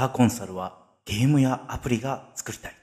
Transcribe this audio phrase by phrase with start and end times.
[0.00, 2.74] ターコンサルはゲームやアプリが作りたい。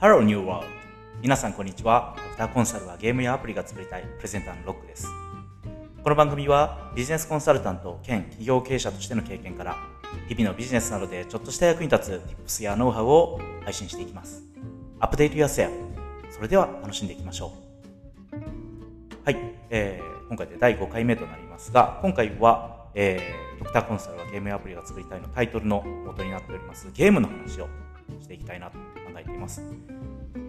[0.00, 0.64] Hello New World
[1.20, 2.16] 皆さんこんにちは。
[2.16, 5.06] ドクターコンサルはゲームやアプリが作りたいプレゼンターのロックです。
[6.02, 9.76] この番組はビジネスコンサルタント兼企業経営者としての経験から
[10.28, 14.42] 日々のビジネスなどでちょっとした役に立つ Tips やノウハウを配信していきます。
[15.04, 15.70] アップデートやセア。
[16.30, 17.52] それでは楽しんでいきましょ
[18.32, 18.36] う。
[19.22, 19.36] はい、
[19.68, 27.68] えー、今回で第5回目となりますが、今回は、えー、ドクターコンサルはゲームアプリが作りたいのタイトルの元になっておりますゲームの話を
[28.22, 28.80] していきたいなと考
[29.18, 29.60] えています。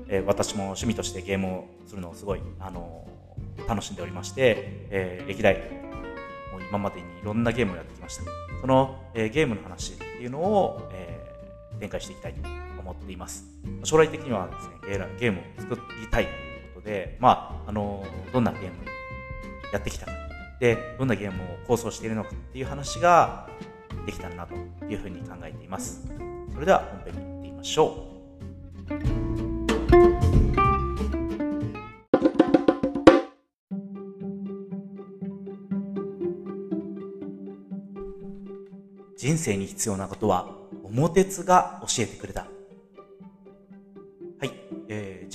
[0.08, 5.56] えー、私も趣味としてゲームをするのをすごい、あのー、楽しんでおりまして、えー、歴代
[6.53, 8.23] もう今までにいろんなゲームをやってきました。
[8.61, 12.39] その、えー、ゲームの話っていうのを、えー、展開していきたいと
[12.86, 13.45] 思っています。
[13.83, 16.33] 将来的にはですね、ゲームを作りたいとい
[16.69, 18.69] うことで、まあ、あの、どんなゲーム
[19.73, 20.11] やってきたか、
[20.59, 23.50] で、どんなゲームを構想しているのかっていう話が
[24.05, 24.53] できたらなと
[24.86, 26.08] いうふうに考えています。
[26.53, 28.16] それでは本編に行ってみましょう。
[39.17, 42.45] 人生に必要なことは、桃鉄が教えてくれた。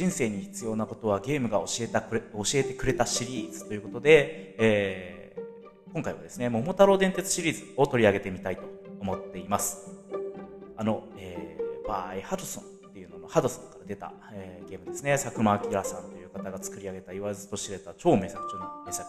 [0.00, 8.62] 人生に必要なことはゲームが教えたくれ教えてくれたシリーズということで、えー、今回はですね、桃太郎電鉄シリーズを取り上げてみたいと
[8.98, 9.90] 思っています。
[10.78, 15.12] あの、えー、バイ・ハドソンっていうののハドソンから出た、えー、ゲームですね。
[15.18, 19.06] 佐久間明さんという方が作り上げた言わずと知れた超名作中の名作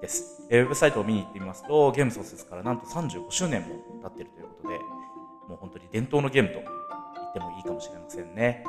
[0.00, 0.46] です。
[0.48, 4.78] えー、ウェブサイトを見に行ってみますと、ゲーム創設からなんと35周年も経っているということで、
[5.48, 8.62] もう本当に伝統のゲームと言ってもいいかもしれませんね。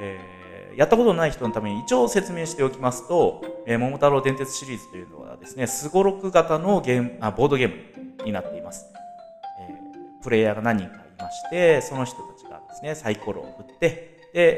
[0.00, 0.48] えー
[0.78, 8.86] やったことのない人のために一応説明しておきますと、えー、桃太郎電鉄シリーズというのはですね、すごろく型のゲーム、あ、ボードゲームになっています。
[9.60, 14.56] えー、プレイヤーが何人かいまして、その人たちがですね、サイコロを振って、で、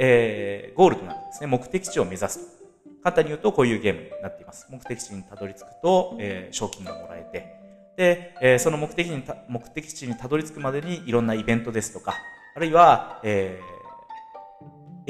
[0.66, 2.60] えー、ゴールとなるですね、目的地を目指すと。
[3.02, 4.66] 簡単に言うとこういうゲームになっています。
[4.68, 7.46] 目的地にたどり着くと、えー、賞金がもらえて、
[7.96, 12.14] で、えー、その目的に目的地にたどり着くまでにいろんなイベントですとか、
[12.54, 13.79] あるいは、えー、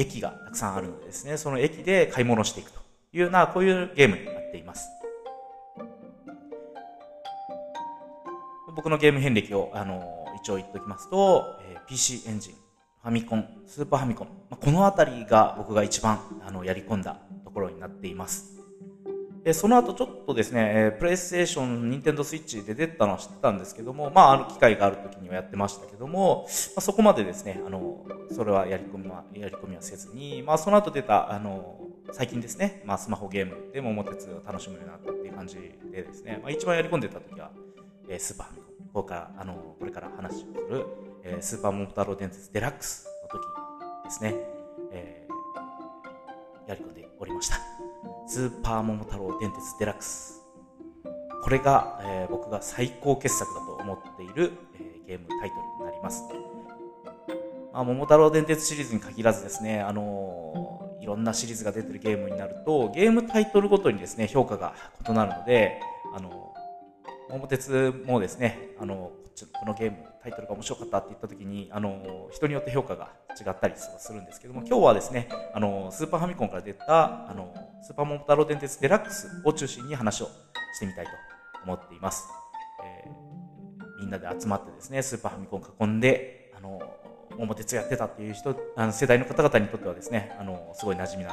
[0.01, 2.81] 駅がたくさんあるのでですね、その駅で買い物していくと
[3.13, 4.89] いうような、こういうゲームになっています。
[8.75, 18.60] 僕のゲーム遍歴を、あの、一応言っておきますと、えー、PC エンジン、ファミコン、スーパーファミコン、まあ、このあたりが僕が一番、あの、やり込んだところになっています。
[19.45, 31.81] で、その後ちょっとですね、プレイステーション、ニンテンドスイッチで出たのは知ってたんですけども、まあ、あの機会がある時にはやってましたけども、まあ、そこまでですね、あの、それはやり込みは、やり込みはせずに、まあ、その後出た、あの、
[32.13, 37.51] 最近ですね、まあ、スマホゲームで桃鉄を楽しむようになったっていう感じでですね、まあ、一番やり込んでた時は、
[38.09, 40.87] えー、スーパーミコン、ここから、あの、これから話をする、
[41.25, 43.43] えー、スーパー桃太郎伝説デラックスの時
[44.05, 44.35] ですね、
[44.93, 47.80] えー、やり込んでおりました。
[48.31, 50.41] スーパー桃太郎電鉄デラックス。
[51.43, 56.23] これが、えー、僕が最高傑作だと思っている、えー、ゲームタイトルになります。
[57.73, 64.77] まあ、桃太郎電鉄シリーズに限らずですね、あのー、いろんなシリーズが出てるゲームになると、ゲームタイトルごとにですね、評価が
[65.09, 65.81] 異なるので、
[66.15, 69.11] あのー、桃鉄もですね、あの
[69.59, 80.27] このゲームタイトルが面白かったって言った時にあの人によって評価が違ったりするんですけども今日はですねあのスーパーファミコンから出たあのスーパーモン太郎電鉄デラックスを中心に話を
[80.75, 81.11] してみたいと
[81.65, 82.29] 思っています、
[82.85, 86.81] えー、みんなで集まってですねスーパーファミコン囲んであの
[87.39, 91.31] 桃鉄やってたっていう人あの世代の方々にとってはですねあのすごい馴染みな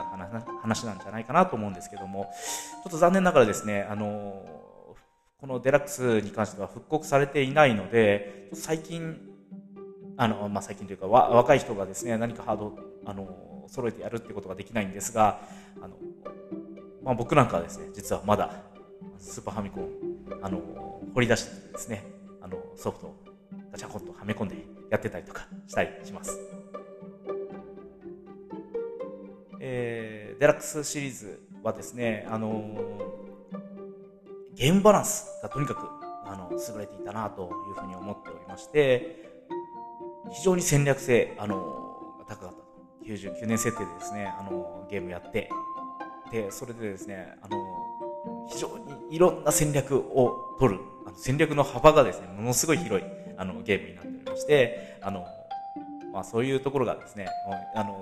[0.62, 2.32] 話なんじゃないかなと思うんですけども
[2.84, 4.46] ちょっと残念ながらですねあの
[5.40, 9.20] このデラックスに関しては復刻されていないので、最近、
[10.18, 15.42] あの、まあ、最近というか、若い人がですね、何かハード、あの、揃えてやるってことができないんですが、
[15.80, 15.96] あの、
[17.04, 18.64] まあ、僕なんかはですね、実はまだ、
[19.20, 19.90] スーパーファミコン、
[20.42, 20.60] あの、
[21.14, 22.04] 掘り出してですね、
[22.42, 23.16] あの、ソフトを
[23.72, 24.56] ガチャコンとはめ込んで
[24.90, 26.36] やってたりとかしたりします。
[29.60, 33.08] えー、デラックスシリーズはですね、あの
[34.58, 35.88] ゲームバランスがとにかく
[36.26, 39.30] あの優れていたなというふうに思っておりまして
[40.32, 42.54] 非常に戦略性あの高かっ
[43.06, 45.50] た99年設定でですねあのゲームやって
[46.32, 47.58] でそれでですねあの
[48.50, 53.08] 非常にいろんな戦略を取るあの戦略の幅がですねものすごい広い
[53.38, 55.26] あのゲームになっておりましてあの、
[56.12, 57.28] まあ、そういうところがですね
[57.76, 58.02] あの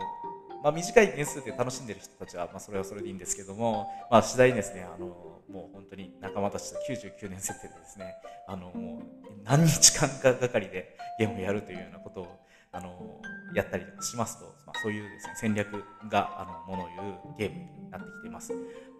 [0.65, 5.05] まあ、短い年数で楽しんでる人たちは、まあ、それはそれでいいんですけども、まあ、次第にですね、あの、
[5.47, 8.15] もう本当に仲間たちと99年設定でですね、
[8.47, 12.27] あの、もう何日間かがかりでゲームをやるというようなことを、
[12.71, 13.21] あの、
[13.53, 18.51] やったりしますと、まあ、そういうですね、戦略が、あの、ものを言うゲームになってきています。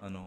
[0.02, 0.20] あの、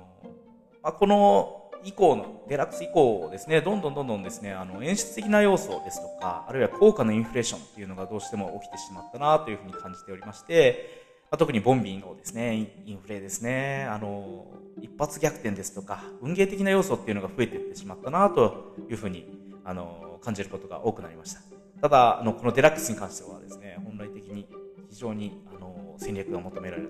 [0.82, 11.06] まあ、この以降の、デラックス以降ですね、どんどんどんどんですね、あの、演出的な要素ですとか、あるいは効果のインフレーションっていうのがどうしても起きてしまったなというふうに感じておりまして、
[11.36, 14.46] 特にボンビーのですね、インフレですね、あの、
[14.80, 19.26] 一発逆転ですとか、運ゲー的な要素っていうのが増えていってしまったなというふうに、
[19.64, 21.40] あの、感じることが多くなりました。
[21.82, 24.48] ただ、あの、このデラックスに関してはですね、本来的に
[24.88, 26.88] 非常に、あの、戦略が求められて、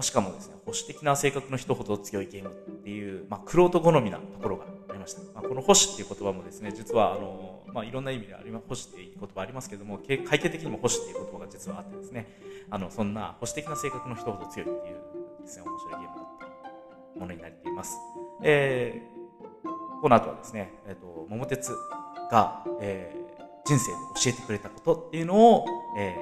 [0.00, 2.52] しかもですね、保守的な性格の人ほど強いゲームっ
[2.84, 5.20] ていう、まあ、クロ好みなところがありました。
[5.34, 12.28] まあ、この保守っていう言葉もですね、実は、あの、まあ、いろんな意味であり、保守っていう言葉ありますけども、会計的にも保守っていう言葉が実はあってですね、
[12.70, 14.96] あの、そんな保守的な性格の人ほど強いっていう
[15.42, 16.26] ですね、面白いゲームだっ
[17.14, 17.96] たものになっています。
[18.42, 21.72] えー、この後はですね、えっ、ー、と、桃鉄
[22.30, 25.66] が、えー、人生で教えてくれたことっていうのを、
[25.98, 26.16] え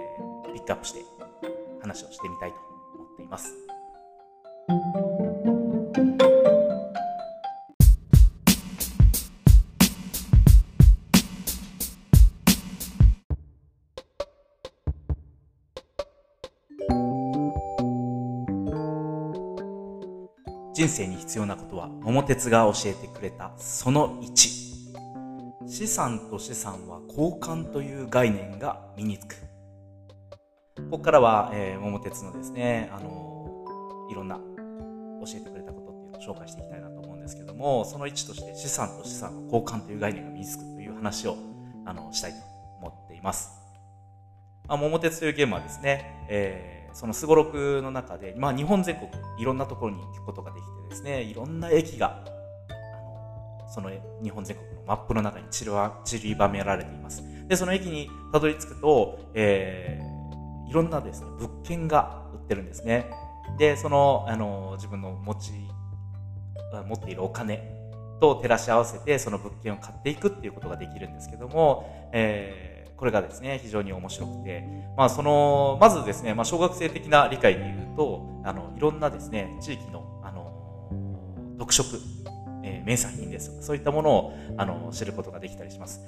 [0.48, 1.04] ー、ピックアップして
[1.80, 2.65] 話をしてみたいと
[3.26, 3.55] います。
[20.73, 24.37] 人生に必要なことは桃鉄が教えてくれたその1
[25.67, 29.45] 資産と資産は交換という概念が身につく
[30.76, 33.64] ここからは、えー、桃鉄のですね、あの、
[34.11, 34.43] いろんな教
[35.37, 41.37] えてくれたことっていうのを紹介していきたいなと思うんですけども、その1として資産と資産の交換という概念が身につくという話を、
[41.87, 42.37] あの、したいと
[42.81, 43.50] 思っています。
[44.69, 49.08] まあ、桃鉄というゲームはですね、えー、そのすごろくの中で、まあ、日本全国
[49.38, 53.90] いろんなところに行くことができてですね、いろんな駅が、あのその
[54.23, 55.64] 日本全国のマップの中に散
[56.23, 57.23] りばめられています。
[57.49, 60.15] で、その駅にたどり着くと、えー、
[60.68, 63.10] いろんなですね、物件が売ってるんですね。
[63.58, 65.52] で、その、あの、自分の持ち、
[66.86, 67.76] 持っているお金
[68.20, 74.64] と照らし合わせて、その物件を買っていくっていうことができるんですけども、えー、これがですね、非常に面白くて、
[74.96, 80.90] まあ、その、まずですね、まあ、小学生的な理解で言うと、あの、いろんなですね、地域の、あの、
[81.58, 81.98] 特色、
[82.62, 86.00] えー、名産品ですとか、そういったものを、あの、知ることができたりします。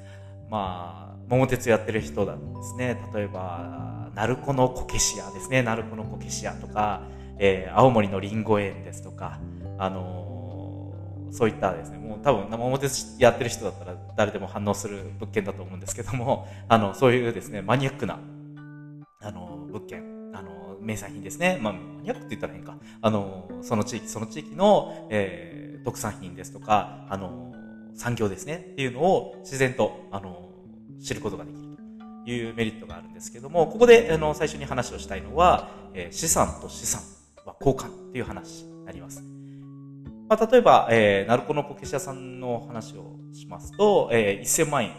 [0.51, 7.03] まあ、桃鉄やってる人だとですね、例えば、鳴子のこけし屋ですね、鳴子のこけし屋とか、
[7.39, 9.39] えー、青森のりんご園ですとか、
[9.79, 12.87] あのー、そういったですね、もう多分生表
[13.19, 18.19] やってる人だったら誰でも反応する物件だと思うんですけども、 あの、そういうですね、マニアックな、
[19.21, 20.03] あの、物件、
[20.35, 21.59] あの、名産品ですね。
[21.61, 22.77] まあ、マニアックって言ったら変か。
[23.03, 27.53] あの、その地域、その地域の、えー、特産品ですとか、あの、
[27.95, 30.48] 産業ですね、っていうのを自然と、あの、
[31.03, 31.69] 知ることができる。
[32.25, 37.01] というメリットがあるんですけども、ここであの最初に話をしたいのは、えー、資産と資産
[37.47, 39.23] は交換っていう話になります。
[40.29, 44.93] まあ、例えば、えー、ナルコのこけし屋さんの話をしますと、えー、1000万円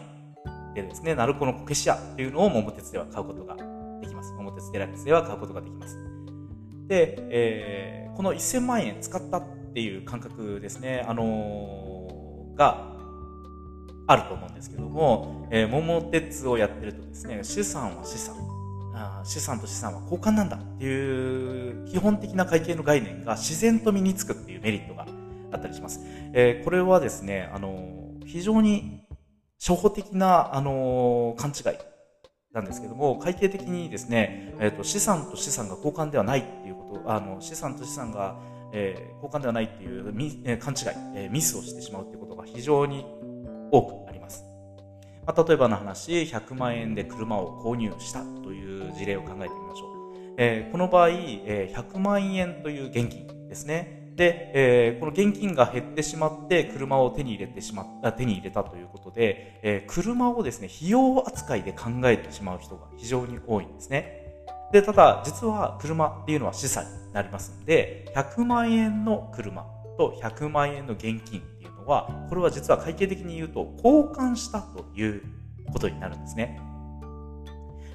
[0.74, 3.54] でですね、ナルコのこけし屋っていうのを桃鉄では買うことが
[4.00, 4.32] できます。
[4.32, 5.96] 桃鉄デラックスでは買うことができます。
[6.88, 9.42] で、えー、この1000万円使ったっ
[9.72, 12.89] ていう感覚ですね、あのー、が
[14.10, 18.34] あると思うんですけども、えー、桃鉄をやってるとですね、資産は資産、
[18.92, 25.06] あ資産と資産は交換なんだっていう基本的な会計の概念が自然と身につくっていうメリットが
[25.52, 26.00] あったりします。
[26.32, 27.88] えー、これはですね、あの
[28.26, 29.04] 非常に
[29.60, 31.78] 初歩的な、あの勘違い
[32.52, 38.40] なんですけども、会計的にですね、えっ、ー、と、資産と資産が交換ではないっていうこと、あの、資産と資産が、
[38.72, 40.08] えー、交換ではないっていう、
[40.44, 43.04] えー、勘違い、えー、ミスをしてしまうっていうことが非常に
[43.70, 44.00] 多く
[45.26, 50.34] まあ、例えばの話、100万円で車を購入したという事例を考えてみましょう。
[50.38, 54.12] えー、この場合、え、100万円という現金ですね。
[54.16, 64.44] で、えー、この現金が減ってしまって車を手に入れてしまった、手に入れたということで、えー、車をですね、費用扱いで考えてしまう人が非常に多いんですね。
[64.72, 69.64] で、ただ、実は車っていうのは資産になりますので、100万円の車
[69.96, 71.42] と100万円の現金
[71.80, 75.22] のは、これは実は会計的に言うと交換したという
[75.72, 76.60] ことになるんですね。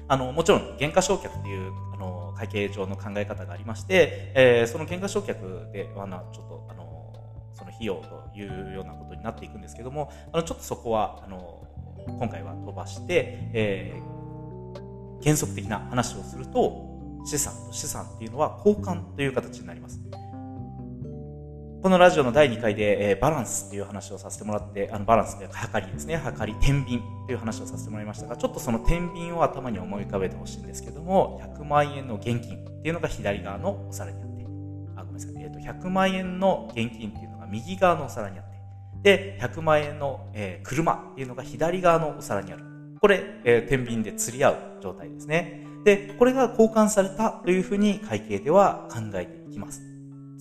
[0.08, 7.12] あの、もちろん、減価償却っていう、あの、会計上の考え方がありまして、えー、その減価償却で、あの、ちょっと、あの、
[7.52, 11.66] その費用というようなことになっていくんですけども、あの、ちょっとそこは、あの、
[12.06, 16.86] 今回は飛ばして、えー、原則的な話をすると、
[17.24, 20.00] 資産と資産っていうのは交換という形になります。
[21.82, 34.46] このラジオの第2回で、えー、バランスっていう話をさせてもらって、あのバランスで測りですね、測り、天秤っていう話をさせてもらいましたが、ちょっとその天秤を頭に思い浮かべてほしいんですけども、100万円の現金っていうのが左側のお皿にあって、
[34.96, 38.56] あ、ごめんなさい、え、ー、と、100万円の現金っていうのが右側のお皿にあって、
[39.02, 42.64] で、100万円の、えー、車っていうのが左側のお皿にある。
[43.00, 45.64] これ、えー、天秤で釣り合う状態ですね。
[45.84, 49.85] で、これが交換されたというふうに会計では考えていきます。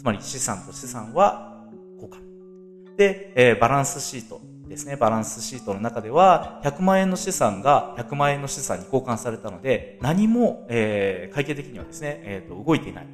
[0.05, 2.95] まり資産と資産は交換。
[2.95, 4.95] で、えー、バランスシートですね。
[4.95, 13.07] バランスシートの中では、100万円の資産が100万円の資産に交換されたので、何も、えー、会計的にはですね、えーと、動いていない。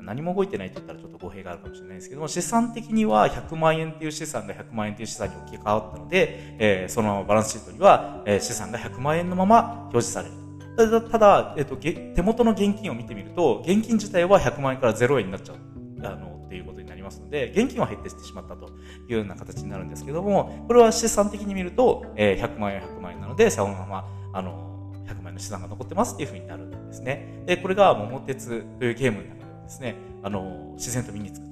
[0.00, 10.34] 何も動いてないと言ったらちょっと語弊があるかもしれないですけども、資産的には100万円っていう資産が100万円っていう資産に置き換わったので、えー、そのままバランスシートには、えー、資産が100万円のまま表示される。
[10.76, 15.71] ただ、ただえっと、手元の現金を見てみると、現金自体は100万円から0円になっちゃう。
[16.06, 18.68] あの、っていうことになりますので、現金は減ってしてしまったと
[19.08, 27.42] いうような形になるんですけども、これは資産的に見ると、えー、100万円は100万円なので、そのまま、あの、100万円の資産が残ってますっていうふうになるんですね。
[27.46, 31.51] で、これが桃鉄というゲームの中ではですね、あの、自然と身につく。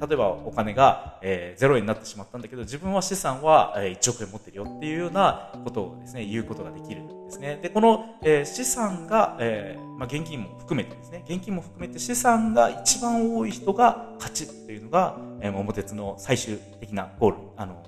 [0.00, 7.58] 例えばお金が、えー、0円になってしまったんだけど、自分は資産は、えー、1億円持ってるよっていうようなことをですね、言うことができるんですね。
[7.60, 17.84] で、この、えー、資産が、えー、まあ、現金も含めてですね、現金も含めて資産が一番多い人が勝ちというのが、えー、桃鉄の最終的なゴール、あの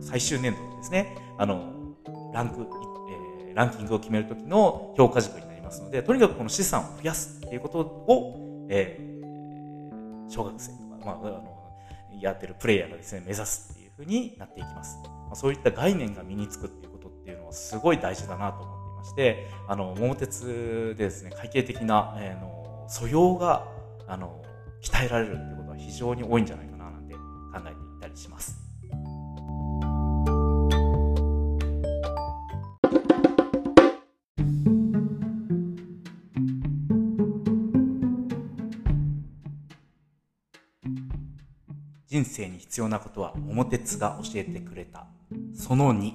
[0.00, 1.94] 最終年度ですね、あの
[2.32, 2.66] ランク、
[3.48, 11.58] えー、ランキングを決めるときの評価軸になりますので、とにかくこの資産を増やすっていうことを、えー、小学生まあ、あの
[12.20, 23.68] やってるプレイヤーがですね目指すっていうふうになっていきます、まあ、そういった概念が身につくっていうことっていうのはすごい大事だなと思っていましてあの桃鉄でですね会計的な、えー、の素養が
[24.06, 24.42] あの
[24.82, 27.20] 鍛えられるっていうことは非常に多いんじゃないかななんて考
[27.56, 28.57] えていたりします。
[42.68, 45.06] 必要なことは桃鉄が教えてくれた。
[45.54, 46.12] その2、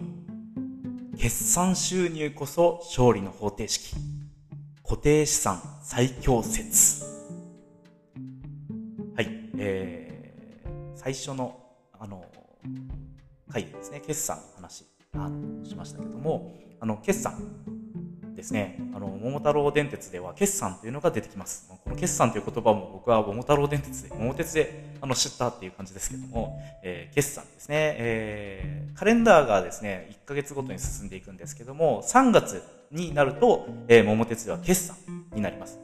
[1.18, 3.96] 決算収入こそ勝利の方程式。
[4.84, 7.06] 固定資産最強説。
[9.16, 11.60] はい、えー、最初の、
[12.00, 12.24] あの、
[13.50, 15.32] 回ですね、決算の話、あ
[15.68, 17.34] しましたけども、あの、決算
[18.36, 21.70] ですね、あの、桃太郎電鉄では決算というのが出てきます。
[21.84, 34.98] この決算という言葉も僕は桃太郎電鉄で、桃鉄であの知ったっていう感じですけども、えー、決算ですね、えー、カレンダーがですね、1ヶ月ごとに進んでいくんですけども、3月になると、えー、桃鉄では決算
[35.34, 35.80] になります。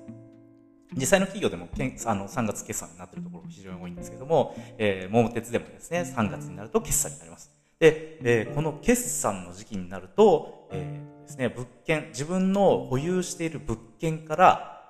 [0.96, 7.51] 実際の企業でもけんあの3月決算になっているところが非常に多いんですけども、えー、桃鉄でもですね、3月になると決算になります。
[7.79, 14.81] で、えー、この決算の時期になると、えーですね、物件、自分の保有している物件から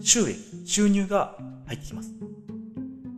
[0.00, 2.14] 収益、収入が入ってきます。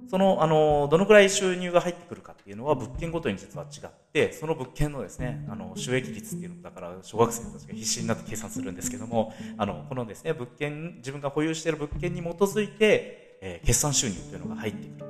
[0.08, 15.06] その、あの、どのくらい収入が入ってくるかっていうのは物件ごとに実は違って、その物件のですね、あの、収益率っていうのだから、小学生たちが必死になって計算するんですけども、あの、このですね、物件、自分が保有している物件に基づいて、えー、決算収入というのが入ってくる。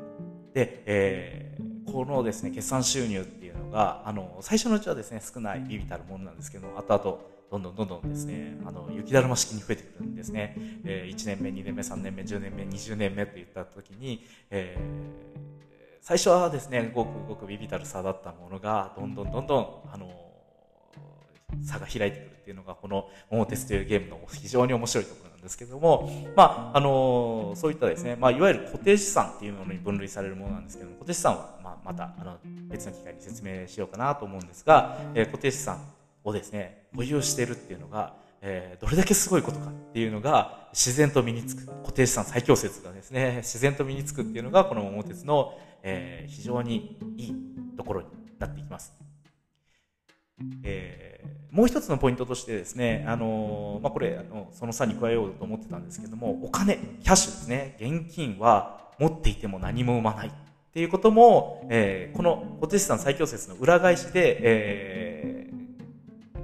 [0.55, 3.25] で、えー、このですね、決算収入っ
[3.73, 7.19] が、あの、最初のうちはですね、少ない、ビビたるものなんですけども、後々、
[7.51, 10.55] どんどんどんどんですね、あの、雪だるま式に増えてくるんですね。
[10.85, 20.22] えー、1年目、2年目、3年目、10年目、20年目といった時に、えー、最初はですね、ごくごくビビたる差だったものが、どんどんどんどん、あの、
[21.65, 35.79] 差が開いてくるっていうのが、この、桃鉄というゲームの非常に面白いところなんですけども、まあ、あの、そういったですね、まあ、いわゆる固定資産っていうものに分類されるものなんですけども、固定資産は、まあ、また、あの、別の機会に説明しようかなと思うんですが、えー、固定資産
[36.25, 41.67] をですね、保有しているっていうのが、えー、どれだけすごいことかっていうのが自然と身につく。
[41.67, 47.35] 固定資産最強説がですね、自然と身につくっていうのがこの桃鉄の、えー、非常にいい
[47.77, 48.93] ところになっていきます。
[50.65, 60.31] えー、もう一つのポイントとしてですね、あのまあ、これあの、その差に加えようと思ってたんですけども、お金、キャッシュですね、現金は持っていても何も生まないっ
[60.73, 66.39] ていうことも、えー、この固定資産最強説の裏返しで、えー、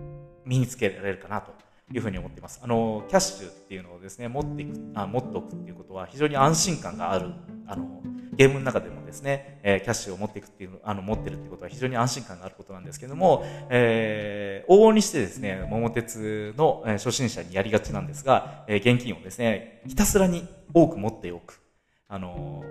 [0.45, 1.53] 身につけられるかなと
[1.93, 2.61] いうふうに思っています。
[2.63, 7.33] あの、キャッシュっていうのをですね、持っていく、あ持っておくっていうことは非常に安心感がある、
[7.67, 8.03] あの、
[8.39, 21.61] ゲームの中でもですね、えー、キャッシュを持っていくっていう、あの、持ってるってことは非常に安心感があることなんですけども、えー、往々にしてですね、桃鉄の、初心者にやりがちなんですが、えー、現金をですね、ひたすらに多く持っておく、
[22.07, 22.63] あの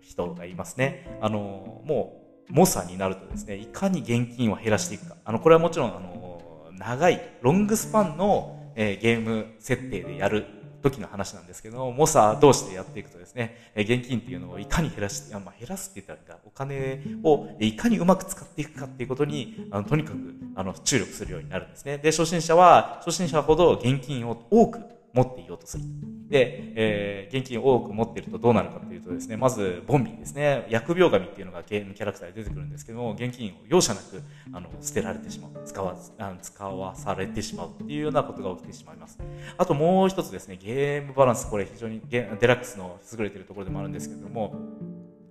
[0.00, 1.18] ー、人がいますね。
[1.20, 5.16] あのー、もう、猛者になるとですね、いかに現金を減らしていくか。
[5.24, 10.46] あの、これはもちろん、あのー、長い、ロングスパンの、えー、ゲーム設定でやる
[10.90, 20.16] 時の話なんですけど猛者同士でやっていくとですね、現金っていうのをいかに減らして、まあ、減らすって言ったらお金をいかにうまく使っていくかっていうことに、あのとにかく
[20.54, 21.98] あの注力するようになるんですね。
[21.98, 25.84] で、初心者は、初心者ほど現金を多く持っていようとする。
[26.28, 30.66] で、えー、現金を多く持ってるとどうなるかというとですね、まず、ボンビーですね。
[30.68, 35.50] 疫病神っていうのがゲームキャラクターで出てくるんですけども、現金を容赦なく、あの、捨てられてしまう。
[35.64, 39.18] 使わ、あの使わされてしまうっていうようなことが起きてしまいます。
[39.56, 44.54] あともう一つですね、ゲームバランス、これ非常にデラックスの優れてるところでもあるんですけども、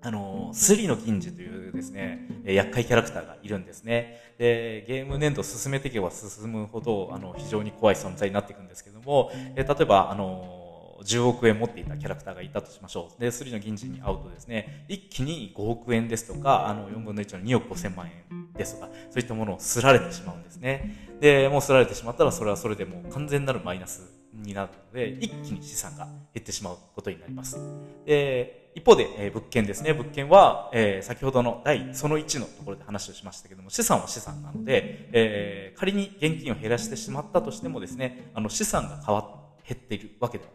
[0.05, 4.19] あの、スリの銀次というですね、厄介キャラクターがいるんですね。
[4.37, 13.19] で、ゲーム年度進めていけば進むほど、あの、非常に怖い存在になっていくんですけども、え例えば、あの、10億円持っていたキャラクターがいたとしましょう。
[13.19, 21.17] で、スリの銀次に会うとですね、一気に5億円ですとか、あの、4分の1の2億5千万円ですとか、そういったものをすられてしまうんですね。
[21.19, 27.57] で、もうすられてしまったら、それはそれでもう完全なるマイナスになるので、一気に資産が減ってしまうことになります。
[28.05, 29.93] で、一方で、えー、物件ですね。
[29.93, 39.29] 物件は、えー、先ほどの第その1のところで話をしましたけども、資産は資産なので、えー、仮に現金を減らしてしまったとしてもですね、あの、資産が変わ、
[39.67, 40.51] 減っているわけでは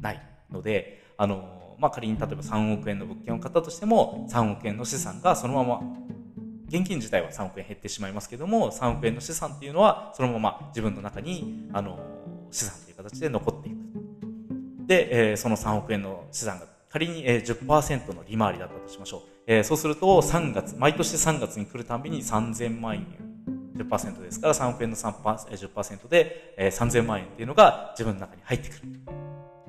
[0.00, 5.80] ないので、あの、まあ、仮に例えば3億円の物件を買ったとしても、3億円の資産がそのまま
[6.68, 11.98] 現金自体は3億円減ってしまいますけども、3億円の資産っていうのは、そのまま自分の中に、あの、
[12.50, 14.86] 資産形で残っていく。
[14.86, 19.20] で、えー、その3億円の資産が仮にえー10%の利回りだったとしましょう。
[19.46, 23.06] えー、そうすると3月、毎年3月に来るたびに3000万円。
[23.76, 28.82] 10%ですから3億円の3 10%で、えー、3000万円っていうのが自分の中に入ってくる。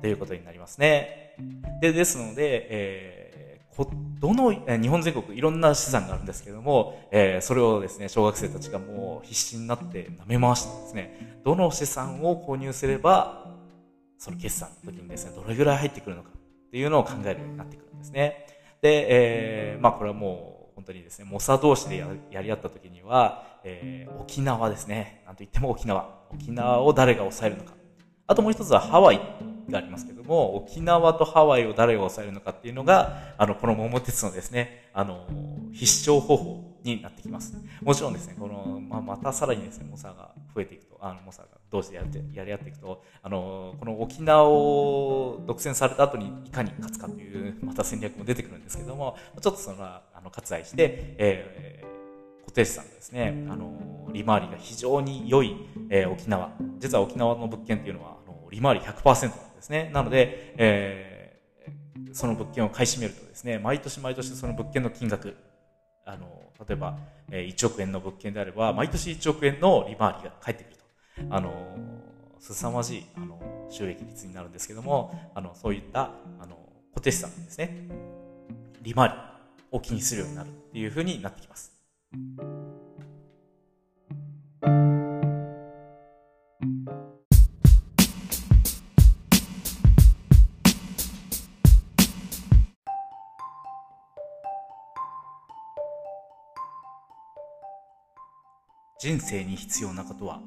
[0.00, 1.36] ということになりますね。
[1.80, 3.19] で、ですので、えー、
[3.84, 13.46] どの、え、日本全国いろんな資産があるんですけども、えー、それをですね、小学生たちがもう必死になって舐め回してですね、どの資産を購入すれば、
[14.18, 16.30] その決算の時にですね、どれぐらい入ってくるのか。
[16.30, 18.46] っていうのを考えるようになってくるんですね。
[18.80, 25.22] で、えー、まあこれはもう本当にですね、猛者同士でやり合った時には、えー、沖縄ですね。
[25.26, 26.20] なんと言っても沖縄。
[26.32, 27.72] 沖縄を誰が抑えるのか。
[28.28, 29.20] あともう一つはハワイ
[29.70, 35.26] がありますけども、沖縄とハワイを誰が抑えるのかっていうのが、あの、この桃鉄のですね、あの、
[35.72, 37.54] 必勝方法になってきます。
[37.82, 55.56] もちろんですね、この、まあ、またさらにですね、猛者が増えていくと、あの、猛者が同時でやってやり合っていくと、あの、この沖縄を独占された後にいかに勝つかという、また戦略も出てくるんですけども、ちょっとその、あの、割愛して、えー、固定資産ですね、あの、利回りが非常に良い、
[55.88, 56.52] えー、沖縄。
[56.78, 59.90] 実は沖縄の物件っていうのは、あの、利回り100%なんですね。
[59.92, 65.36] なので、えー、その物件を買い占めるとですね、毎年毎年その物件の金額、
[66.04, 66.26] あの、
[66.66, 66.98] 例えば、
[67.30, 70.84] 1億円の物件であれば、毎年1億円の利回りが返ってくると。
[71.30, 71.76] あの、
[72.38, 73.38] 凄まじい、あの、
[73.70, 76.56] 収益率になるんですけども、あの、そういった、あの、
[76.92, 77.86] 固定資産ですね。
[78.82, 79.14] 利回り
[79.70, 81.72] を気にするようになるっていうふうになってきます。
[99.10, 100.40] 人生に必要なことは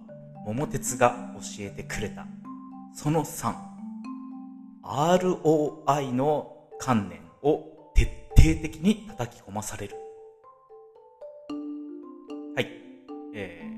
[0.46, 2.26] 桃鉄が教えてくれた。
[2.94, 3.54] その3。
[4.82, 8.04] ROI の観念を徹
[8.38, 9.96] 底的に叩き込まされる。
[12.56, 12.70] はい。
[13.36, 13.70] え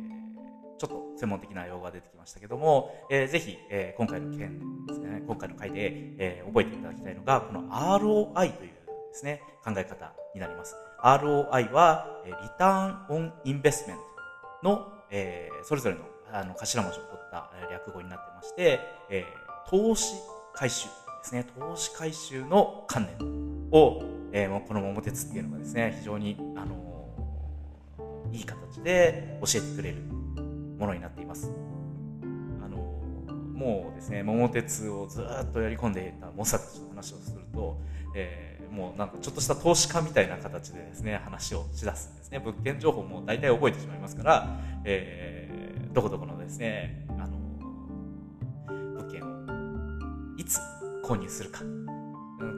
[0.76, 8.76] ー、ちょっと専門的な用語が出てきましたけども、えー、ぜひ、えー、今回の件ですね、今回の回で、えー、覚えていただきたいのが、この ROI というで
[9.14, 10.76] すね、考え方になります。
[11.04, 14.15] ROI は、リターンオンインベスメント
[14.64, 20.16] の、えー、それぞれのあの頭文字を取った略語になってまして、えー、投資
[20.54, 20.92] 回収で
[21.24, 21.46] すね。
[21.58, 29.98] 投資回収の観念を、えー、この桃鉄っていうのがですね、非常に、あのー、いい形で教えてくれる
[30.78, 31.52] ものになっています。
[32.64, 37.80] あのー、もうですね、桃鉄をずっとやり込んでいたモサたちの話をすると、
[38.16, 42.40] えーもうなんかちょっとした投資家みたいな形でですね、話をしだすんですね。
[42.40, 47.38] 物件情報も大体覚えてしまいますから、えー、どこどこのですね、あの、
[48.68, 50.60] 物件をいつ
[51.04, 51.62] 購入するか。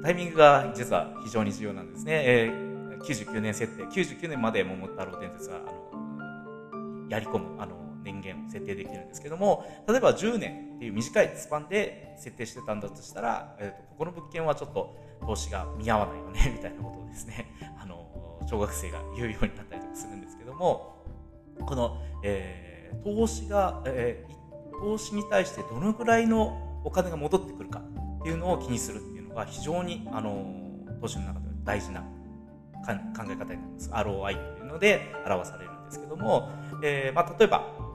[0.04, 2.24] タイミングが実は非常に重要なんですね。
[2.26, 17.46] えー、99年設定、99年まで桃太郎電鉄は、あの、やり込む、あの、年限を設定できるんですけども、例えば10年っていう短いスパンで設定してたんだとしたら、えーと、ここの物件はちょっと投資が見合わないよね、 みたいなことをですね、
[17.82, 18.06] あの、
[18.46, 21.04] 小学生が言うようになったりとかするんですけども、
[21.66, 27.82] この、えー、投資が、えー、投資に対してどのぐらいのお金が戻ってくるか
[28.20, 30.46] っていうのを気にするっていうのが非常に、あの、
[31.02, 32.02] 投資の中では大事な
[32.86, 32.94] 考
[33.24, 33.90] え方になります。
[33.90, 36.50] ROI っていうので表されるんですけども、
[36.84, 37.87] えー、まあ、例えば、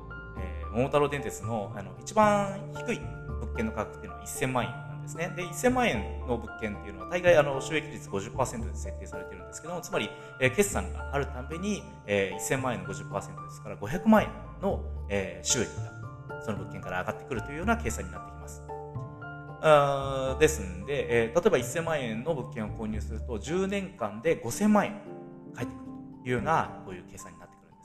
[0.73, 3.01] 桃太郎電鉄のあの一番低い
[3.41, 5.33] 物件の価格っていうのは1000万円なんですね。
[5.37, 14.31] で、1000万円の物件っていうのは大概あの収益率50%で設定されてるんですけども、つまり、えー、決算があるたんびに、えー、1000万円の50%ですから500万円
[14.63, 16.03] の、えー、収益が
[16.45, 18.63] その物件から上がってくるというような計算になってきます。
[19.65, 25.01] あですんで、えー、例えば1000万円の物件を購入すると10年間で5000万円
[25.55, 25.85] 返ってくる
[26.25, 27.42] というようなこういう計算になってくるんです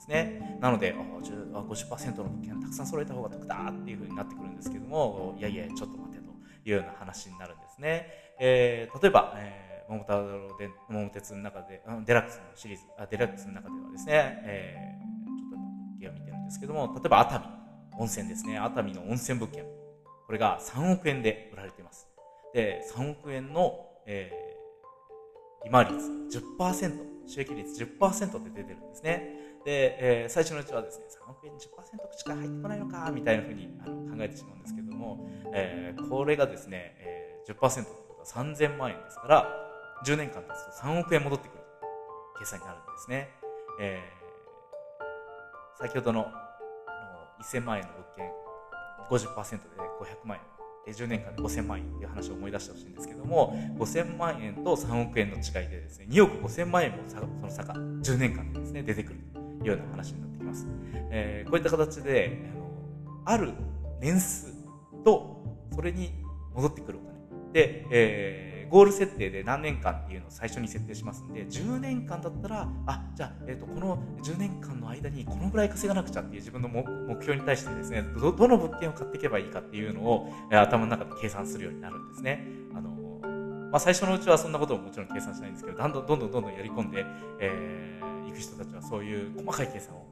[0.08, 0.58] ね。
[0.60, 6.32] なので、50%の物件たくさん揃えた方が得だっていうふうになってくるんですけども、いやいや、ちょっと待てと
[6.68, 8.06] いうような話になるんですね。
[8.40, 17.44] えー、例えば、えー、桃太郎で、桃鉄の中で、デラックスのシリーズ、あデラックスの中ではですね、えー、ちょっと物件を見てるんですけども、例えば熱海、
[17.98, 19.64] 温泉ですね、熱海の温泉物件。
[20.26, 22.06] これが3億円で売られています。
[22.52, 29.47] で、3億円の、えー、利回り率10%、収益率10%って出てるんですね。
[29.68, 31.58] で、えー、最初のうちはですね、3億円10%
[32.16, 39.46] しか入ってこないのか、みたいなふうにあの考えてしまうんですけども、えー、これがですね、えー、10%ってことは3000万円ですから、
[40.06, 41.58] 10年間経つと3億円戻ってくる
[42.38, 43.28] 計算になるんですね。
[43.78, 46.28] えー、先ほどのの
[47.44, 48.32] 1000万円の物件
[49.10, 49.66] 50%で
[50.00, 50.58] 500万円
[50.94, 59.20] 10年間で5000万円っていう話を思い出してほしいんですけども5000万円と3億円の違いでですね2億5000万円もその差が10年間でですね出てくる
[59.68, 60.66] ような話になってきます、
[61.10, 62.72] えー、こういった形であの
[63.24, 63.52] ある
[64.00, 64.52] 年数
[65.04, 66.12] とそれに
[66.54, 76.82] 戻ってくるお金で、えーゴール設定で何年間っていうのを最初に設定しますんで、10年間だったら、あ、じゃあ、えっ、ー、と、この10年間の間にこのぐらい稼がなくちゃっていう自分の目
[77.20, 82.46] 標に対してですね、ど、どの物件を買っていけばいいかっていうのを、えー、頭の中で計算するようになるんですね。
[82.74, 82.90] あの
[83.70, 87.04] まあ、最初のうちはそんなことももちろん計算しないんですけど、どんどんどんどんどんどんやり込んで、
[87.38, 90.06] えー、行く人たちはそういう細かい計算を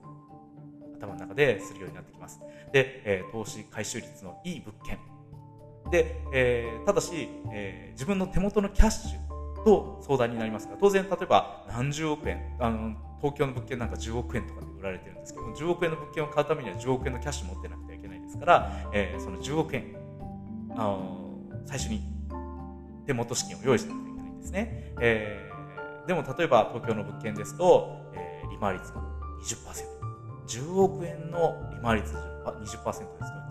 [0.98, 2.40] 頭の中でするようになってきます。
[2.72, 4.98] で、えー、投資回収率のいい物件
[5.90, 19.96] で、えー、ただし、えー、自分の手元のキャッシュと相談になりますが、当然、例えば何十億円、あの、東京の物件なんか10億円とかで売られてるんですけど、10億円の物件を買うためには10億円のキャッシュ持ってなくてはいけないですから、えー、その10億円、
[20.72, 21.22] あの
[21.66, 22.02] 最初に
[23.07, 24.94] 手元資金を用意しなきゃいけないんですね。
[25.00, 28.06] えー、でも例えば東京の物件ですと、
[28.50, 29.02] 利回率が
[29.42, 29.96] 20%。
[30.46, 32.85] 10億円の利回り率20%ですと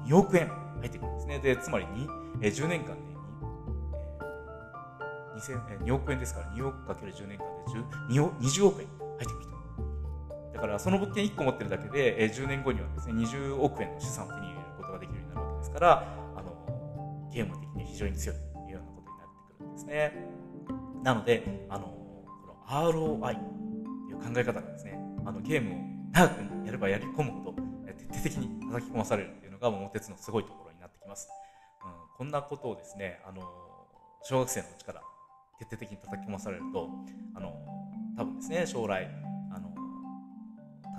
[0.08, 1.39] 2億円入ってくるんですね。
[1.39, 2.08] で、つまり2、
[2.41, 3.15] えー、10年間で、
[5.53, 7.73] えー、2億円ですから2億かける10年間で
[8.47, 9.51] 20億円入ってくる人
[10.53, 20.13] だからその物件1個持ってるだけで、えー、10年後にはですね20億円の資産を手に入れることができるようになるわけですからあのゲーム的に非常に強いというようなことになってくるんですね
[21.03, 22.55] なのであのこの
[23.19, 23.38] ROI
[24.15, 25.75] いう考え方がですねあのゲームを
[26.12, 27.56] 長くやればやり込むほど
[27.95, 31.28] 徹底的に叩き込まされるっていうのが桃鉄のすごいところになってきます。
[32.17, 33.41] こんなことをですね、あの、
[34.23, 35.01] 小学生のうちから
[35.60, 36.89] 徹底的に叩き込まされると、
[37.36, 37.54] あの、
[38.17, 39.10] 多分ですね、将来、
[39.54, 39.73] あの、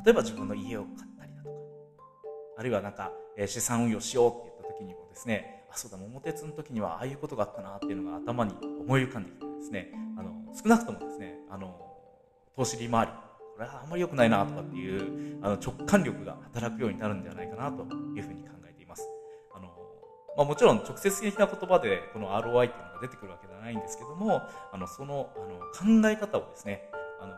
[0.05, 1.55] 例えば自分の家を買ったりだとか、
[2.59, 3.12] あるいはなんか、
[3.46, 11.86] 資産運用しようって言った時にもですね、あ、そうだ、桃鉄の時にはああいうことがあったなっていうのが頭に思い浮かんできてですね、あの、少なくともですね、あの、
[12.57, 19.03] 投資利回り、これはあんまり良くないなとかっていうあの直感力が働くようになるんではないかなというふうに考えています。
[19.55, 19.69] あの
[20.37, 24.42] まあ、もちろん直接的な言葉でこの ROI っていうのが出てくるわけではないんですけども、
[24.73, 26.90] あの、その、あの、考え方をですね、
[27.21, 27.35] あの、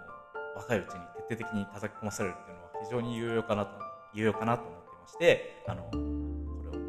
[0.56, 3.72] 若いうちに徹底的に叩き込まされるっていうのは非常に有用かなと、
[4.14, 5.98] 有用かなと思ってまして、あの、これ
[6.70, 6.80] を、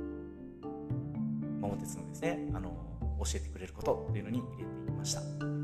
[1.62, 2.70] 桃鉄のですね、あの、
[3.24, 5.59] 教えてくれることっていうのに入れていました。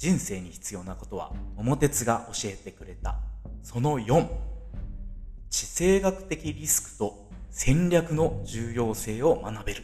[0.00, 3.18] 人生に必要なことは桃鉄が教えてくれた。
[3.62, 4.26] その4、
[5.50, 9.82] 地政学的リスクと戦略の重要性を学べる。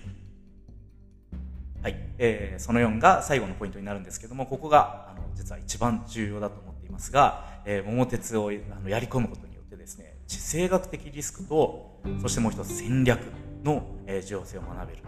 [1.83, 1.97] はい。
[2.17, 13.21] えー、その4が最後のポイントになるんですけども、ここが、あの、実は一番重要だと思っていますが、えー、桃鉄をあのやり込むことによってですね、地政学的リスクと、そしてもう一つ戦略
[13.63, 15.03] の、えー、重要性を学べる。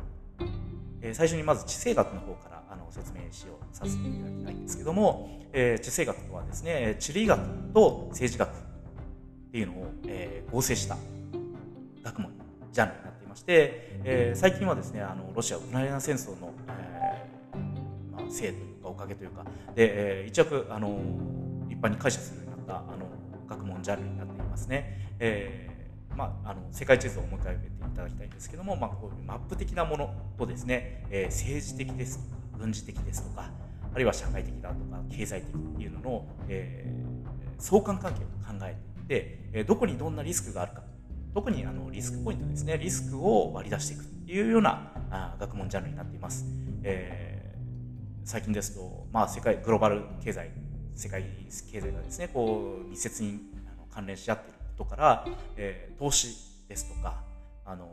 [1.00, 7.40] えー、最初にまず地政学の方からあの説明しようさせていただきたいんですけども、えー、地政学とはですね、地理学
[7.72, 8.52] と政治学っ
[9.52, 10.96] ていうのを、えー、合成した
[12.02, 12.33] 学問、
[12.72, 21.00] ジャンルになっていまして、えー、最近はですね、あのロシア・ウクライナ戦争の、えーまあ、せいというかおかげというか、で、えー、一躍あの
[21.70, 23.07] 一般に解釈するようになったあの
[23.48, 25.14] 学問ジャンルになっていますね。
[25.18, 25.68] えー
[26.18, 33.50] まあ、あの世界地図を思い浮かべていただきたいんですけども、まあ、こういうマップ的なものとですね、えー、政治的ですとか軍事的ですとか
[33.92, 38.76] あるいは社会的だとか経済的っていうのの、えー、相関関係を考え
[39.08, 40.82] ていって、どこにどんなリスクがあるか
[41.34, 42.78] 特にあのリスクポイントですね。
[42.78, 46.44] リスクを割り出していくっていうようなあ学問ジャンルになっています、
[46.82, 50.50] えー、最近ですと、まあ、世界グローバル経済
[50.94, 51.24] 世界
[51.72, 53.40] 経済がですねこう密接に
[53.90, 56.36] 関連し合っていることから、えー、投資
[56.68, 57.22] ですとか
[57.64, 57.88] あの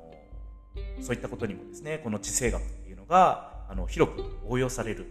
[1.00, 5.06] そういったことにもですねこの地政学っていうのがあの広く応用される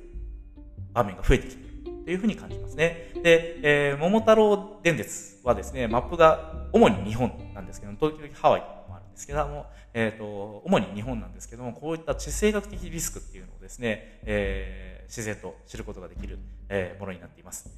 [0.93, 3.11] 場面が増えてきているというふうに感じますね。
[3.23, 16.39] で、えー、桃太郎電鉄はですね、マップが主に日本なんですけども、時々ハワイもあるんですけども、えっ、ー、と、主に日本なんですけども、こういった地政学的リスクっていうのをですね、えー、自然と知ることができる、
[16.69, 17.71] えー、ものになっています。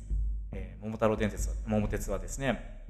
[0.52, 2.84] えー、桃太郎電鉄は、桃鉄はですね、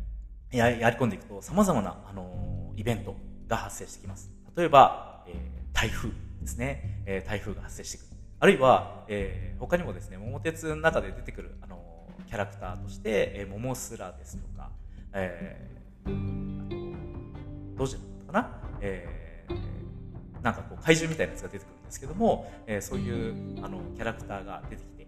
[0.53, 3.17] ややり込んでいくと様々な、あのイベント
[3.49, 4.31] が発生してきます。
[4.57, 5.35] 例えば、えー、
[5.75, 6.11] 台風
[6.47, 8.07] ですね、えー、台風が発生してくる。
[8.39, 11.83] あるいは、えー、他にもですね、桃鉄の中で出てくる、あの
[12.27, 14.71] キャラクターとして、えー、桃スラですとか、
[15.13, 25.07] えー、どうじゃったかな、えー、なんかこう怪獣みたいなやつが出てくるんですけども、えー、そういうあのキャラクターが出てきて、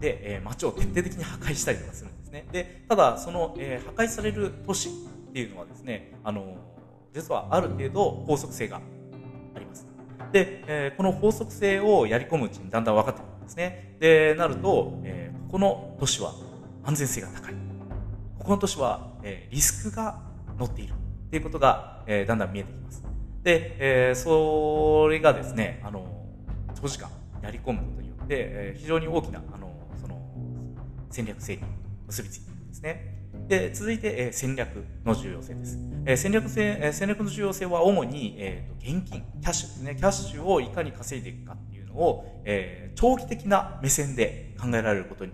[0.00, 2.46] で、えー、街を徹底的に破壊したりとかするんですね。
[2.52, 6.56] で、ただ、その、えー、破壊される都市っていうのはですね、あの
[7.12, 8.80] 実はある程度法則性が
[9.54, 9.87] あります。
[10.32, 13.96] で、えー、この法則性をやり込むうちにだんだん分かってくるんですね。
[14.00, 16.34] で、なると、えー、ここの都市は
[16.84, 17.54] 安全性が高い。
[18.38, 20.20] ここの都市は、えー、リスクが
[20.58, 23.02] 乗っているっていうことが、えー、だんだん見えてきます。
[23.42, 26.06] で、えー、それがですね、あの、
[26.80, 27.10] 長時間
[27.42, 30.20] やり込むことによって、えー、非常に大きな、あの、その、
[31.10, 31.62] 戦略性に
[32.06, 33.17] 結びついているんですね。
[33.48, 35.78] で続いて、えー、戦略の重要性です。
[36.04, 39.96] えー、戦略性、えー、戦略の重要性は主に、えーと、現金、キャッシュですね。
[39.96, 45.32] キャッシュをいかに稼いでいくかっていうのを、えー、長期的な目線で考えられることに、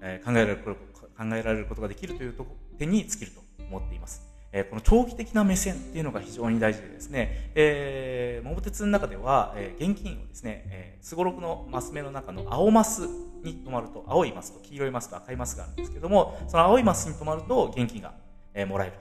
[0.00, 2.34] えー、考えられる考えられることができるという
[2.78, 4.29] 点に尽きると思っています。
[4.52, 13.02] え、この長期的な目線っていうのが非常に大事でですね、えー、桃鉄の中では、えー、現金をですね、すごろくのマス目の中の青マス
[13.44, 18.12] に止まると、青いマスと黄色いマスと赤いマスがあるんですけども、その青いマスに止まると現金が、
[18.54, 18.94] えー、もらえる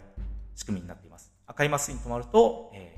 [0.56, 1.32] 仕組みになっています。
[1.48, 2.96] 赤いマスに止まると、え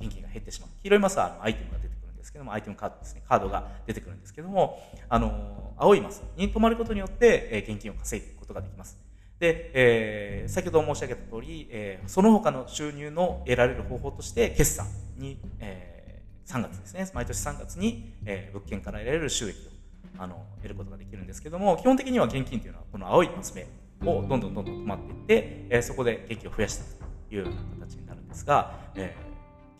[0.00, 0.70] ー、現金が減ってしまう。
[0.82, 9.09] 黄色いマスはあのアイテムが出てくるんですけども、アイテムカードですね、カードが出てくるんですけども、あの青いマスに止まることによって、え、現金を稼いでいくことができます。
[9.40, 19.70] で、えー、先ほど申し上げた通り、えー、その他の収入の得られる方法として、決算に、えー、3月ですね、毎年3月に、えー、物件から得られる収益を
[20.18, 23.66] あの得ることができるんですけども基本的には現金というのはこの青いマス目
[24.06, 29.16] をどんどんどんどん止まっていって、えー、そこで現金を増やしていくというような形になるんですが、え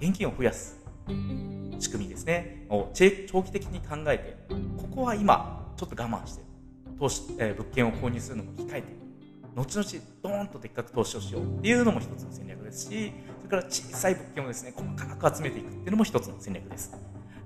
[0.01, 0.79] ー、現金を増やす
[1.79, 6.43] 仕組みですねを長期的に考えてここは今ちょっと我慢して
[6.99, 8.89] 投資、えー、物件を購入するのも控えて
[9.57, 9.89] 後々
[10.23, 16.97] ドーンとでっかく投資をしようっていうのも一つの戦略ですしそれから小さい物件をですね細かく集めていくっていうのも一つの戦略です。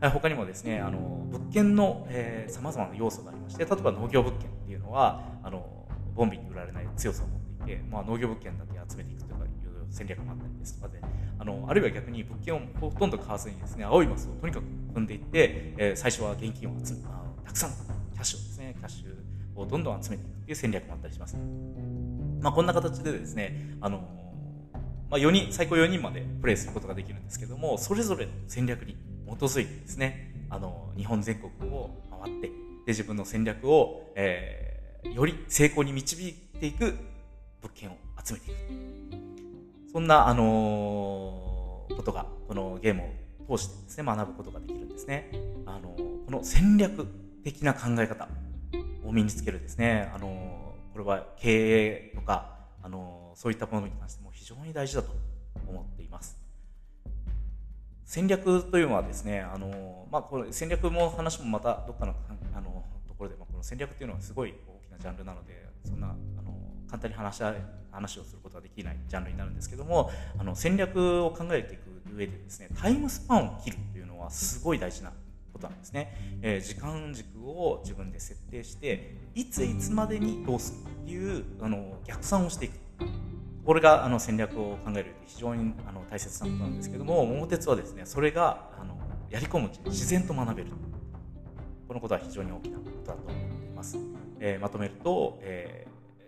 [0.00, 0.98] 他にもですねあの
[1.30, 2.06] 物件の
[2.48, 9.50] さまざまな要素がありまして例えば農業物件っていうのはあのボンビに売られない強さを持っていて、まあ、農業物件だけ集めていくとかいう
[9.90, 11.00] 戦略もあったりですとかで
[11.38, 14.64] あのあるいは逆に物件をほとんど買わずにですね青いマスをとにかく
[14.94, 17.00] 踏んでいって、えー、最初は現金を集め
[17.44, 17.70] たくさん
[18.12, 21.36] キャッシュをですねキャッシュをどんどん集めていくという戦略もあったりします。
[22.40, 23.98] まあ、こんな形でですねあの
[25.10, 31.90] まあ、4人最高4人までプレイすることができるんですけどもそれぞれの戦略に基づいてですね、あの、日本全国を
[32.22, 32.52] 回って、で、
[32.88, 36.94] 自分の戦略を、えー、より成功に導いていく
[37.62, 38.58] 物件を集めていく。
[39.92, 43.02] そんな、あのー、ことが、このゲーム
[43.48, 45.30] を通してですね、学ぶことができるんですね。
[45.66, 47.06] あのー、この戦略
[47.42, 48.28] 的な考え方
[49.04, 55.10] を身につけるですね、あの、これは経営とか、あのそういったものに関しても非常に大事だと
[55.66, 56.38] 思っています。
[58.04, 62.14] 戦略というのはですね、あのまあ、これ戦略も話もまたどっかの
[62.54, 66.54] あのところで、まあ、この戦略というのはすごい大きなジャンルなのでそんなあの
[66.86, 67.42] 簡単に話し
[67.90, 75.12] 話をすることはできないジャンルになるんですけどもあの戦略を考えていく上でですねタイムスパンを切るというのはすごい大事な
[75.54, 82.74] ことなんですね、えー、時間軸を自分で設定していついつまでにどうするっていうあの逆算をしていく。
[83.64, 88.98] これがあの戦略を考える非常にあの大切なことなんですけども桃鉄はですねそれがあの
[89.30, 90.70] やり込むうちに自然と学べる。
[91.86, 93.98] このことは非常に大きなことだと思います、
[94.40, 95.86] えー、まとめると、え、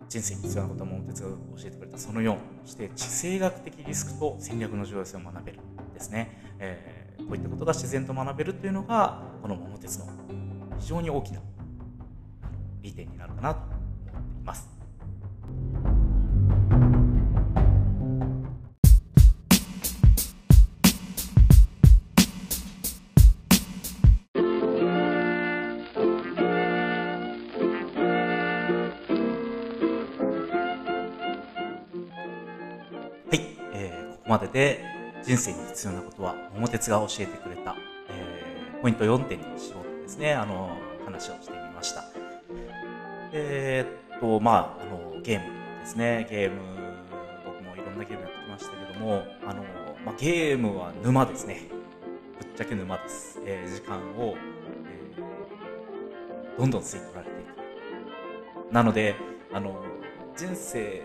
[0.08, 5.58] 人生に必要なことは桃鉄が教えてくれたその4そして地政学的リスクと戦略の重要性を学べる
[5.94, 10.06] ですね、えー、こういったことが自然と学べるというのがこの桃鉄の
[10.78, 11.40] 非常に大きな
[12.82, 14.75] 利点になるかなと思っています。
[34.36, 34.84] までで
[35.22, 37.74] 人生に必要なことは桃鉄が教えてくれた、
[38.10, 42.04] えー、ポイント4点にしようとですね、あの、話をしてみました。
[43.32, 46.26] えー、っと、まあ、あの、ゲームですね。
[46.30, 46.60] ゲーム、
[47.46, 49.62] 僕もいろんなゲームやってきましたけども、あの、
[50.04, 51.62] まあ、ゲームは沼ですね。
[52.38, 53.40] ぶっちゃけ沼です。
[53.46, 54.36] えー、時間を、
[55.16, 57.44] えー、どんどん吸い取られてい
[58.70, 58.72] く。
[58.72, 59.14] なので、
[59.52, 59.82] あの、
[60.36, 61.02] 人生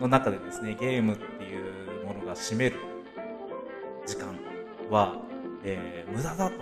[0.00, 1.91] の中でですね、ゲームっていう
[2.32, 2.76] が占める
[4.06, 4.34] 時間
[4.90, 5.16] は、
[5.64, 6.56] えー、無駄だと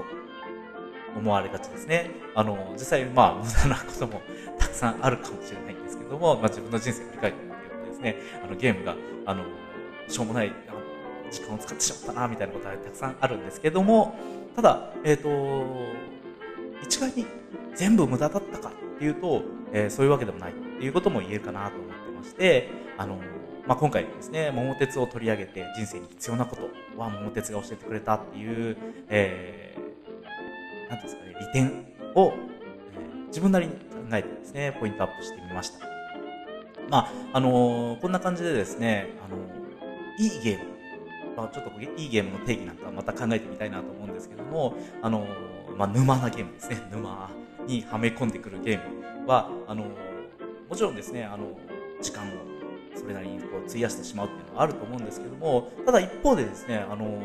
[1.16, 2.10] 思われがちですね。
[2.34, 4.20] あの、実際、まあ、無駄なことも
[4.58, 9.44] たくさんあるかもしれないんですけども、まあ、自分の人生を振り返ってみるとですね、あの、ゲームが、あの、
[10.08, 10.80] しょうもない、あの、
[11.30, 14.14] 時間を使ってしまったな、みたいなことはたくさんあるんですけども、
[14.56, 15.74] ただ、えっ、ー、と、
[16.82, 17.26] 一概に
[17.74, 23.18] 全部無駄だったかっていうと、えー、そういうわけでもないっていうことも言えるかなと思ってまして、あの、
[23.66, 26.62] まあ、今回ですね、桃鉄を取り上げて人生に必要なこと
[26.98, 28.76] は桃鉄が教えてくれたっていう、
[29.08, 33.78] えー、なんですかね、利点を、えー、自分なりに考
[34.12, 35.86] えてですね、ポイントアップしてみました。
[36.88, 40.64] まあ、あのー、こんな感じでですね、あのー、いいゲーム、
[41.36, 47.30] まあ、ちょっといいゲームの定義なんかまた考えてみたいなと思うんですけども、あのー、まあ、沼なゲームですね、 沼
[47.66, 48.80] にはめ込んでくるゲー
[49.22, 49.84] ムは、あの
[50.68, 51.56] もちろんですね、あの
[52.00, 52.49] 時間を
[53.00, 57.18] それなりにこう費やしてしまうっていうのはあると思うんですけどもただ一方でですねあの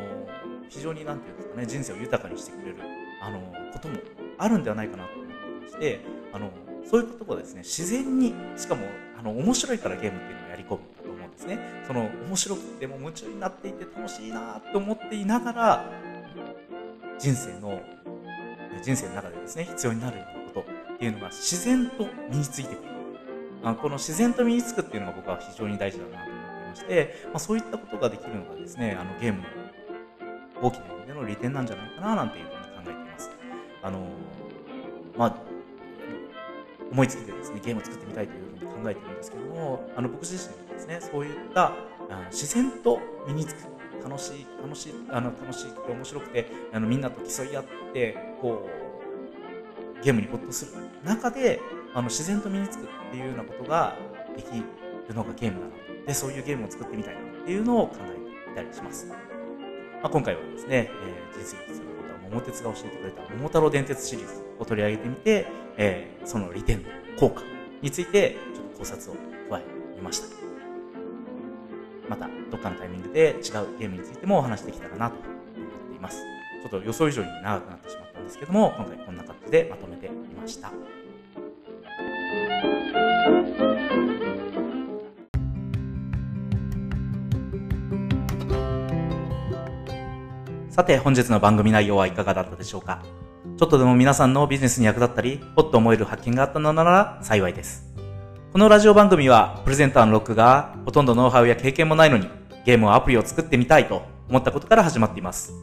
[0.69, 2.77] 非常に何て言うんですかね人生を豊かにしてくれる
[3.21, 3.39] あの
[3.73, 3.97] ことも
[4.37, 5.33] あるんではないかなと思って
[5.63, 5.99] まして
[6.31, 6.49] あの
[6.89, 8.85] そういったところですね自然にしかも
[9.19, 11.59] あの面白いからゲームっていうのをやり込むと思うんですね。
[11.87, 15.91] その面白くても夢中になっていて楽しいなと思っていながら
[17.19, 17.81] 人生の
[18.81, 22.94] 人生の中でですね必要になるようなことっていうのが自然と身についてくる。
[23.65, 29.45] あこの自然と身につくっていうのが僕は非常に大事だなと思っていまして、まあ、そういったことができるのがですねあのゲームの
[30.61, 33.31] 大きな意味での利点なんじゃないかななんていうふうに考えています。
[33.81, 34.07] あの
[35.17, 35.35] まあ
[36.91, 41.73] 思いつきでですねゲームを作ってみたいというふうに考えてるんですけどもあの僕自身はですねそういった
[42.09, 48.69] あ自然と身につく楽しい楽しいあの楽しいくて面白くてあのみんなと競い合ってこ
[49.99, 50.71] うゲームに没頭する
[51.03, 51.59] 中で
[51.95, 53.97] あの自然と身につくっていうようなことが
[54.35, 54.49] でき
[55.07, 55.73] るのがゲームだな
[56.05, 59.15] でそういうゲームを作ってみたいなっていうのを考えていたりします、ま
[60.03, 67.43] あ、今回はですね、えー、人生に必要なことは桃鉄が教えてくれた桃太郎電鉄シリーズを取り上げてみて、えー、その利点の効果
[67.81, 69.15] についてちょっと考察を
[69.49, 70.27] 加えてみました。
[72.09, 73.35] またどっかのタイミングで違う
[73.79, 76.17] ゲームについてもお話できたらなと思っています。
[76.61, 80.71] ちょっと予想以上に長くなってしまったんですけども今回こんな感じでまとめてみました。
[90.75, 93.01] さて本日の番組内容はいかがだったでしょうか？
[93.57, 97.85] ちょっとでも皆さんのビジネスに役立ったり、ほっと思える発見があったのなら幸いです。
[98.51, 102.27] このラジオ番組は、プレゼンターのロックが、ほとんどノウハウや経験もないのに、
[102.65, 105.53] ゲームをアプリを作ってみたいと思ったことから始まっています。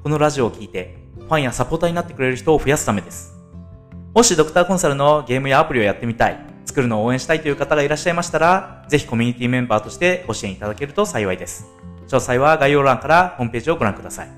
[0.00, 3.34] このラジオを聞いて、ファンやサポーターになってくれる人を増やすためです。
[4.14, 11.66] もしドクターコンサルのゲームやアプリをやってみたい、作るのを応援したいという方がいらっしゃいましたら、ぜひコミュニティメンバーとしてご支援いただけると幸いです。
[12.06, 14.28] 詳細は概要欄からホームページをご覧ください。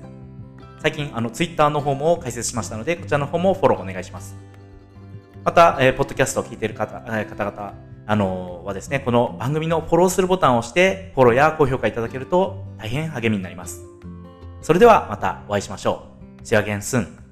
[0.81, 4.35] 最近、あの、ツイッターの方も解説しましたので、こちらの方もフォローお願いします。
[5.43, 7.73] また、えー、ポッドキャストを聞いている方、えー、方々、
[8.07, 13.81] あのー、はですね、この番組のフォローするボタンを押して、フォローや高評価いただけると大変励みになります。
[14.61, 16.07] それではまたお会いしましょ
[16.39, 16.43] う。
[16.43, 17.28] See you again soon.